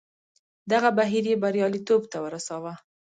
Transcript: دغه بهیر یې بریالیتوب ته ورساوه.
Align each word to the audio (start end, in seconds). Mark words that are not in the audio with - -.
دغه 0.71 0.89
بهیر 0.97 1.25
یې 1.31 1.41
بریالیتوب 1.43 2.01
ته 2.11 2.17
ورساوه. 2.25 2.73